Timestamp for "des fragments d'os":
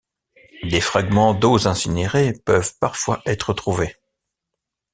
0.63-1.67